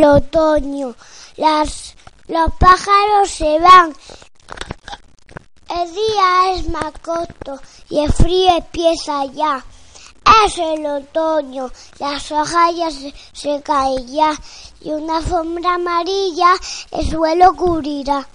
[0.00, 0.94] el otoño.
[1.36, 1.94] Las,
[2.26, 3.94] los pájaros se van.
[5.68, 9.64] El día es más corto y el frío empieza ya.
[10.46, 14.32] Es el otoño, las hojas ya se, se caen ya
[14.80, 16.54] y una sombra amarilla
[16.92, 18.26] el suelo cubrirá.